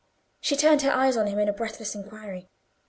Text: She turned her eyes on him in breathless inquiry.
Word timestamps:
She 0.39 0.55
turned 0.55 0.81
her 0.81 0.91
eyes 0.91 1.15
on 1.15 1.27
him 1.27 1.37
in 1.37 1.53
breathless 1.55 1.93
inquiry. 1.93 2.49